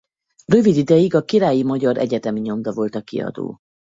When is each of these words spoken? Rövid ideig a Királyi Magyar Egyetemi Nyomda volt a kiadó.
Rövid 0.45 0.75
ideig 0.75 1.15
a 1.15 1.21
Királyi 1.25 1.63
Magyar 1.63 1.97
Egyetemi 1.97 2.39
Nyomda 2.39 2.73
volt 2.73 2.95
a 2.95 3.01
kiadó. 3.01 3.59